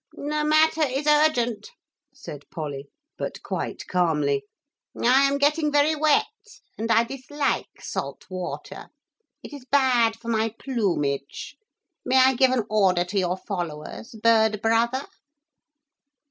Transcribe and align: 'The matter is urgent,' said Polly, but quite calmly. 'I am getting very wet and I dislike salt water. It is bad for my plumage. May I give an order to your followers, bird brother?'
'The 0.13 0.43
matter 0.43 0.81
is 0.81 1.05
urgent,' 1.05 1.69
said 2.11 2.49
Polly, 2.49 2.89
but 3.19 3.43
quite 3.43 3.85
calmly. 3.85 4.43
'I 4.99 5.25
am 5.27 5.37
getting 5.37 5.71
very 5.71 5.93
wet 5.93 6.25
and 6.75 6.89
I 6.91 7.03
dislike 7.03 7.67
salt 7.79 8.25
water. 8.27 8.89
It 9.43 9.53
is 9.53 9.63
bad 9.65 10.15
for 10.15 10.29
my 10.29 10.55
plumage. 10.57 11.55
May 12.03 12.17
I 12.17 12.33
give 12.33 12.49
an 12.49 12.65
order 12.67 13.03
to 13.05 13.19
your 13.19 13.37
followers, 13.37 14.15
bird 14.23 14.59
brother?' 14.59 15.05